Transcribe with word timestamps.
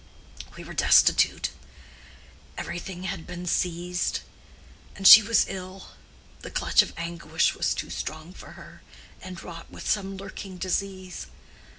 We 0.57 0.63
were 0.63 0.73
destitute—every 0.73 2.79
thing 2.79 3.03
had 3.03 3.27
been 3.27 3.45
seized. 3.45 4.21
And 4.95 5.07
she 5.07 5.21
was 5.21 5.45
ill: 5.47 5.89
the 6.39 6.49
clutch 6.49 6.81
of 6.81 6.91
anguish 6.97 7.53
was 7.53 7.75
too 7.75 7.91
strong 7.91 8.33
for 8.33 8.53
her, 8.53 8.81
and 9.21 9.43
wrought 9.43 9.69
with 9.69 9.87
some 9.87 10.17
lurking 10.17 10.57
disease. 10.57 11.27